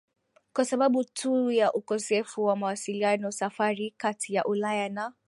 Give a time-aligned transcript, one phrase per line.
[0.53, 5.13] kwa sababu tu ya ukosefu wa mawasiliano Safari kati ya Ulaya na